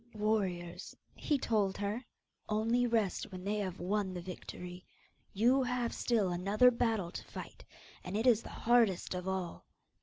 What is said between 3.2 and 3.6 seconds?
when they